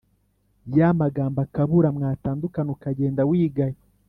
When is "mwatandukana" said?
1.97-2.69